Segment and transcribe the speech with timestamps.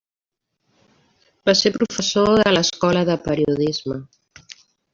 [1.49, 3.99] Va ser professor de l'Escola de Periodisme.